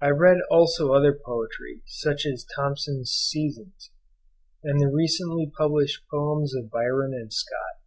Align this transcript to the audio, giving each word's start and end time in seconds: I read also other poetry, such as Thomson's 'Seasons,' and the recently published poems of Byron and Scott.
I 0.00 0.10
read 0.10 0.36
also 0.52 0.92
other 0.92 1.12
poetry, 1.12 1.82
such 1.84 2.26
as 2.26 2.46
Thomson's 2.54 3.10
'Seasons,' 3.10 3.90
and 4.62 4.80
the 4.80 4.86
recently 4.86 5.50
published 5.58 6.02
poems 6.08 6.54
of 6.54 6.70
Byron 6.70 7.12
and 7.12 7.32
Scott. 7.32 7.80